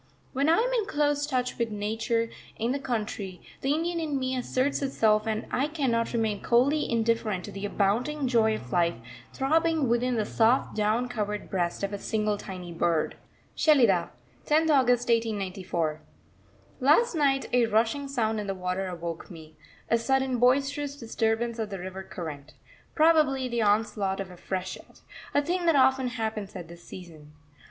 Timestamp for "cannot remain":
5.67-6.41